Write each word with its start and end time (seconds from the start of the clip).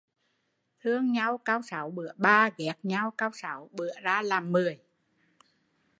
Thương 0.81 1.11
nhau 1.11 1.37
cau 1.37 1.61
sáu 1.61 1.91
bửa 1.91 2.11
ba, 2.17 2.49
ghét 2.57 2.73
nhau 2.83 3.11
cau 3.17 3.31
sáu 3.33 3.69
bửa 3.73 3.93
ra 4.01 4.21
làm 4.21 4.51
mười 4.51 4.79